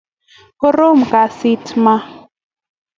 [0.59, 2.01] koroom kasiit maa